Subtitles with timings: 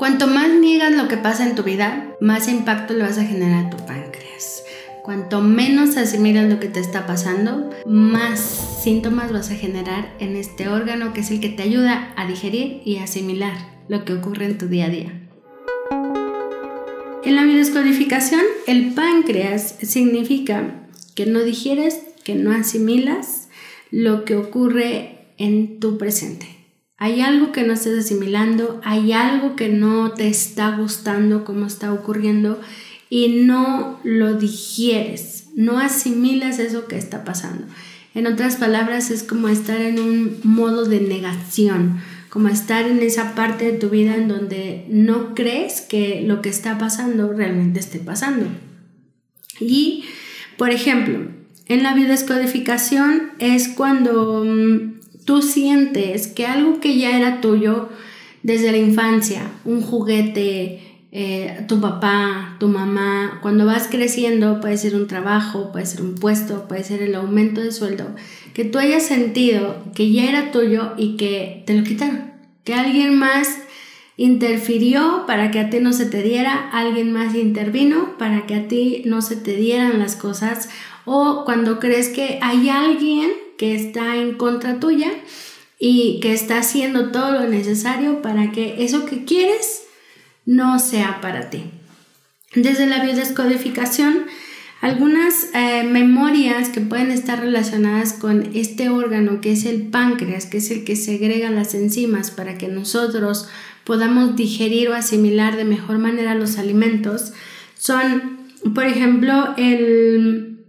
[0.00, 3.66] Cuanto más niegas lo que pasa en tu vida, más impacto le vas a generar
[3.66, 4.64] a tu páncreas.
[5.02, 8.40] Cuanto menos asimilas lo que te está pasando, más
[8.82, 12.80] síntomas vas a generar en este órgano que es el que te ayuda a digerir
[12.82, 13.52] y asimilar
[13.88, 15.20] lo que ocurre en tu día a día.
[17.22, 23.50] En la biodescodificación, el páncreas significa que no digieres, que no asimilas
[23.90, 26.59] lo que ocurre en tu presente.
[27.02, 31.94] Hay algo que no estás asimilando, hay algo que no te está gustando como está
[31.94, 32.60] ocurriendo
[33.08, 37.64] y no lo digieres, no asimilas eso que está pasando.
[38.14, 43.34] En otras palabras, es como estar en un modo de negación, como estar en esa
[43.34, 47.98] parte de tu vida en donde no crees que lo que está pasando realmente esté
[47.98, 48.44] pasando.
[49.58, 50.04] Y,
[50.58, 51.28] por ejemplo,
[51.64, 57.88] en la biodescodificación es cuando mm, tú sientes que algo que ya era tuyo
[58.42, 64.94] desde la infancia, un juguete, eh, tu papá, tu mamá, cuando vas creciendo puede ser
[64.94, 68.14] un trabajo, puede ser un puesto, puede ser el aumento de sueldo,
[68.54, 72.32] que tú hayas sentido que ya era tuyo y que te lo quitaron,
[72.64, 73.58] que alguien más
[74.16, 78.68] interfirió para que a ti no se te diera, alguien más intervino para que a
[78.68, 80.68] ti no se te dieran las cosas,
[81.06, 85.10] o cuando crees que hay alguien que está en contra tuya
[85.78, 89.82] y que está haciendo todo lo necesario para que eso que quieres
[90.46, 91.64] no sea para ti.
[92.54, 94.24] Desde la biodescodificación,
[94.80, 100.56] algunas eh, memorias que pueden estar relacionadas con este órgano que es el páncreas, que
[100.56, 103.46] es el que segrega las enzimas para que nosotros
[103.84, 107.34] podamos digerir o asimilar de mejor manera los alimentos,
[107.76, 108.38] son,
[108.74, 110.59] por ejemplo, el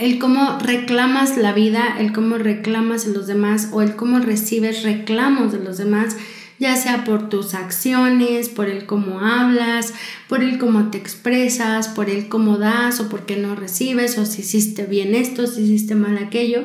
[0.00, 4.82] el cómo reclamas la vida, el cómo reclamas a los demás o el cómo recibes
[4.82, 6.16] reclamos de los demás,
[6.58, 9.92] ya sea por tus acciones, por el cómo hablas,
[10.26, 14.24] por el cómo te expresas, por el cómo das o por qué no recibes o
[14.24, 16.64] si hiciste bien esto, si hiciste mal aquello.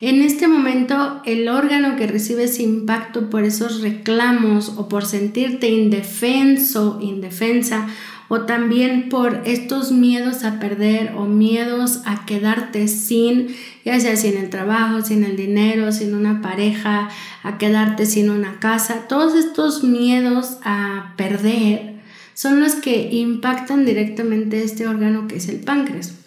[0.00, 5.68] En este momento, el órgano que recibe ese impacto por esos reclamos o por sentirte
[5.68, 7.88] indefenso, indefensa
[8.28, 13.54] o también por estos miedos a perder o miedos a quedarte sin,
[13.84, 17.08] ya sea sin el trabajo, sin el dinero, sin una pareja,
[17.42, 21.96] a quedarte sin una casa, todos estos miedos a perder
[22.34, 26.25] son los que impactan directamente este órgano que es el páncreas.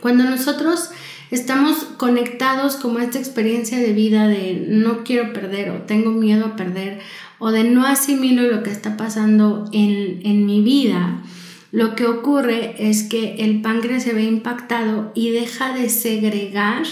[0.00, 0.90] Cuando nosotros
[1.30, 6.56] estamos conectados como esta experiencia de vida de no quiero perder o tengo miedo a
[6.56, 7.00] perder
[7.38, 11.22] o de no asimilo lo que está pasando en, en mi vida,
[11.70, 16.84] lo que ocurre es que el páncreas se ve impactado y deja de segregar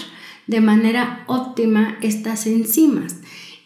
[0.45, 3.17] de manera óptima estas enzimas.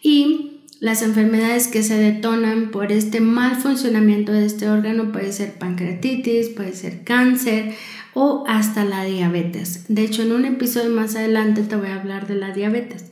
[0.02, 0.51] Y
[0.82, 6.48] las enfermedades que se detonan por este mal funcionamiento de este órgano puede ser pancreatitis,
[6.48, 7.76] puede ser cáncer
[8.14, 9.84] o hasta la diabetes.
[9.86, 13.04] De hecho, en un episodio más adelante te voy a hablar de la diabetes.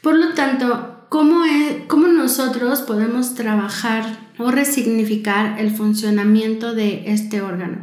[0.00, 1.44] Por lo tanto, ¿cómo,
[2.08, 7.76] nosotros podemos trabajar o resignificar el funcionamiento de este órgano?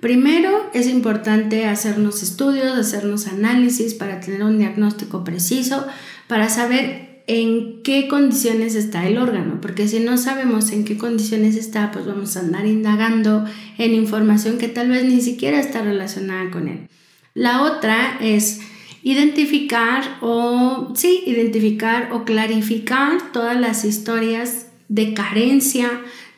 [0.00, 5.86] Primero es importante hacernos estudios, hacernos análisis para tener un diagnóstico preciso,
[6.26, 11.54] para saber en qué condiciones está el órgano, porque si no sabemos en qué condiciones
[11.54, 13.44] está, pues vamos a andar indagando
[13.78, 16.88] en información que tal vez ni siquiera está relacionada con él.
[17.34, 18.62] La otra es
[19.04, 25.88] identificar o, sí, identificar o clarificar todas las historias de carencia,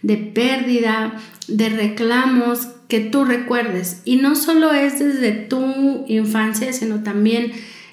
[0.02, 4.02] de pérdida, de reclamos que tú recuerdes.
[4.04, 7.52] Y no solo es desde tu infancia, sino también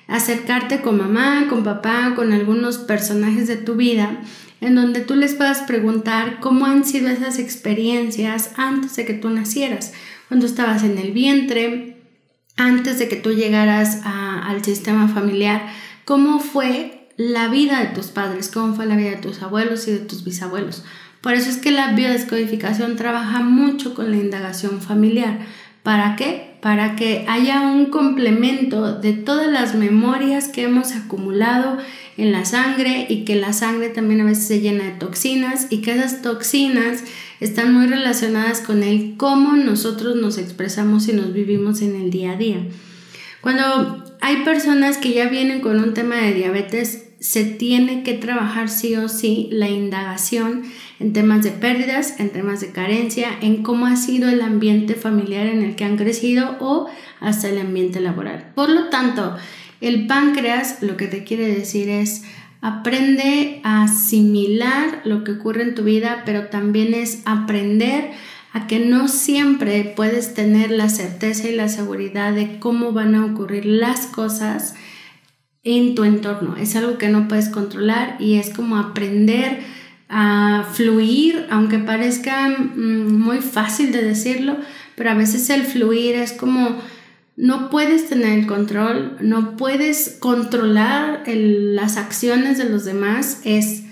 [0.10, 4.22] acercarte con mamá, con papá, con algunos personajes de tu vida,
[4.60, 9.30] en donde tú les puedas preguntar cómo han sido esas experiencias antes de que tú
[9.30, 9.94] nacieras,
[10.28, 11.98] cuando estabas en el vientre,
[12.58, 15.68] antes de que tú llegaras al sistema familiar,
[16.06, 19.92] cómo fue la vida de tus padres, cómo fue la vida de tus abuelos y
[19.92, 20.84] de tus bisabuelos.
[21.22, 25.40] Por eso es que la biodescodificación trabaja mucho con la indagación familiar.
[25.84, 26.49] ¿Para qué?
[26.62, 31.78] Para que haya un complemento de todas las memorias que hemos acumulado
[32.18, 35.82] en la sangre y que la sangre también a veces se llena de toxinas y
[35.82, 37.04] que esas toxinas
[37.40, 42.34] están muy relacionadas con el cómo nosotros nos expresamos y nos vivimos en el día
[42.34, 42.58] a día.
[43.42, 48.70] Cuando hay personas que ya vienen con un tema de diabetes, se tiene que trabajar
[48.70, 50.64] sí o sí la indagación
[51.00, 55.48] en temas de pérdidas, en temas de carencia, en cómo ha sido el ambiente familiar
[55.48, 56.88] en el que han crecido o
[57.20, 58.52] hasta el ambiente laboral.
[58.56, 59.36] Por lo tanto,
[59.82, 62.24] el páncreas lo que te quiere decir es
[62.62, 68.12] Aprende a asimilar lo que ocurre en tu vida, pero también es aprender
[68.52, 73.26] a que no siempre puedes tener la certeza y la seguridad de cómo van a
[73.26, 74.76] ocurrir las cosas
[75.64, 76.56] en tu entorno.
[76.58, 79.60] Es algo que no puedes controlar y es como aprender
[80.10, 84.58] a fluir, aunque parezca mm, muy fácil de decirlo,
[84.96, 86.78] pero a veces el fluir es como
[87.36, 93.84] no puedes tener el control, no puedes controlar las acciones de los demás, es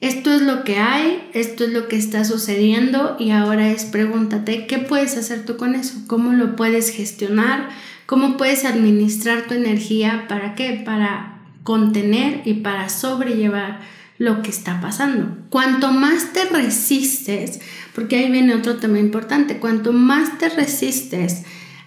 [0.00, 4.66] esto es lo que hay, esto es lo que está sucediendo y ahora es pregúntate
[4.66, 7.70] qué puedes hacer tú con eso, cómo lo puedes gestionar,
[8.04, 13.80] cómo puedes administrar tu energía, para qué, para contener y para sobrellevar
[14.18, 15.36] lo que está pasando.
[15.50, 17.60] Cuanto más te resistes,
[17.94, 21.44] porque ahí viene otro tema importante, cuanto más te resistes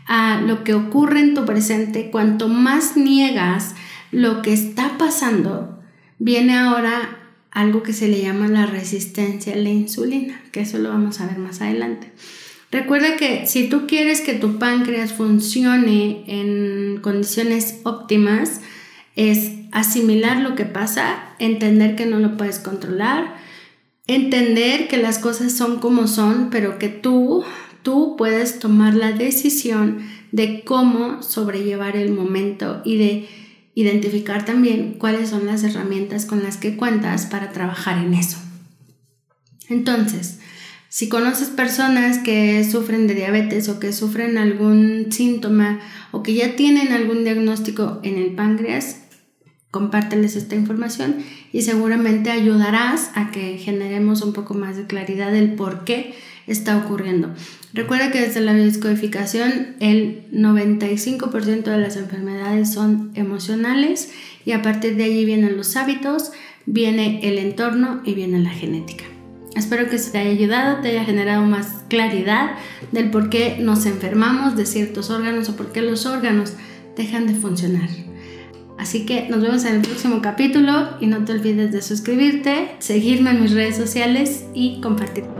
[0.08, 3.76] a lo que ocurre en tu presente, cuanto más niegas
[4.12, 5.80] lo que está pasando,
[6.18, 7.19] viene ahora
[7.52, 11.28] algo que se le llama la resistencia a la insulina, que eso lo vamos a
[11.28, 12.12] ver más adelante.
[12.72, 18.62] Recuerda que si tú quieres que tu páncreas funcione en condiciones óptimas,
[19.16, 23.36] es asimilar lo que pasa, entender que no lo puedes controlar,
[24.06, 27.44] entender que las cosas son como son, pero que tú,
[27.82, 33.30] tú puedes tomar la decisión de cómo sobrellevar el momento y de
[33.82, 38.38] identificar también cuáles son las herramientas con las que cuentas para trabajar en eso.
[39.70, 40.40] Entonces,
[40.90, 45.80] si conoces personas que sufren de diabetes o que sufren algún síntoma
[46.12, 48.98] o que ya tienen algún diagnóstico en el páncreas,
[49.72, 51.18] compárteles esta información
[51.54, 56.16] y seguramente ayudarás a que generemos un poco más de claridad del por qué
[56.52, 57.34] está ocurriendo.
[57.74, 64.12] Recuerda que desde la biodescodificación el 95% de las enfermedades son emocionales
[64.46, 66.32] y a partir de allí vienen los hábitos,
[66.66, 69.06] viene el entorno y viene la genética.
[69.56, 72.52] Espero que te haya ayudado, te haya generado más claridad
[72.92, 76.54] del por qué nos enfermamos de ciertos órganos o por qué los órganos
[76.96, 77.90] dejan de funcionar.
[78.78, 83.32] Así que nos vemos en el próximo capítulo y no te olvides de suscribirte, seguirme
[83.32, 85.39] en mis redes sociales y compartir.